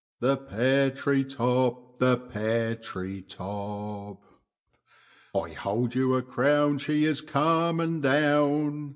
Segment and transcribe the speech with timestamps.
[0.19, 4.19] The pear tree top, the pear tree top;
[5.39, 8.89] I hold you a crown she is coming down.